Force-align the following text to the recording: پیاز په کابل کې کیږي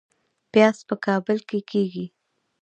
پیاز 0.51 0.77
په 0.87 0.95
کابل 1.05 1.37
کې 1.49 1.59
کیږي 1.71 2.05